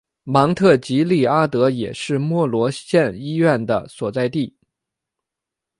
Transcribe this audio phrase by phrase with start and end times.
[0.23, 4.57] 芒特吉利阿德也是莫罗县医院的所在地。